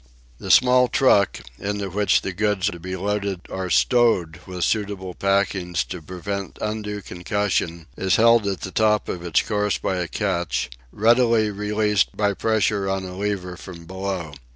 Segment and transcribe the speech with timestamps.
[0.39, 5.83] The small truck, into which the goods to be loaded are stowed with suitable packings
[5.83, 10.71] to prevent undue concussion, is held at the top of its course by a catch,
[10.91, 14.33] readily released by pressure on a lever from below.